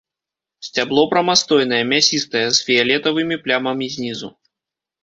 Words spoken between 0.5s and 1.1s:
Сцябло